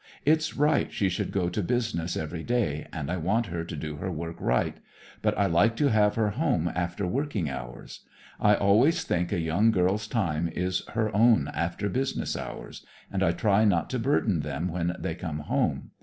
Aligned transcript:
It's 0.25 0.57
right 0.57 0.91
she 0.91 1.09
should 1.09 1.31
go 1.31 1.47
to 1.49 1.61
business 1.61 2.17
every 2.17 2.41
day, 2.41 2.87
and 2.91 3.11
I 3.11 3.17
want 3.17 3.45
her 3.45 3.63
to 3.63 3.75
do 3.75 3.97
her 3.97 4.11
work 4.11 4.37
right, 4.39 4.77
but 5.21 5.37
I 5.37 5.45
like 5.45 5.75
to 5.75 5.91
have 5.91 6.15
her 6.15 6.31
home 6.31 6.71
after 6.73 7.05
working 7.05 7.51
hours. 7.51 7.99
I 8.39 8.55
always 8.55 9.03
think 9.03 9.31
a 9.31 9.39
young 9.39 9.69
girl's 9.69 10.07
time 10.07 10.49
is 10.49 10.83
her 10.93 11.15
own 11.15 11.49
after 11.53 11.87
business 11.87 12.35
hours, 12.35 12.83
and 13.11 13.21
I 13.21 13.31
try 13.31 13.63
not 13.63 13.91
to 13.91 13.99
burden 13.99 14.39
them 14.39 14.69
when 14.69 14.95
they 14.97 15.13
come 15.13 15.41
home. 15.41 15.91